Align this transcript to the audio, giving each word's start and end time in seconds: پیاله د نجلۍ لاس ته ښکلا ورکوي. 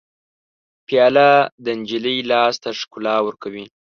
پیاله 0.87 1.29
د 1.63 1.65
نجلۍ 1.79 2.17
لاس 2.31 2.55
ته 2.63 2.69
ښکلا 2.79 3.15
ورکوي. 3.27 3.65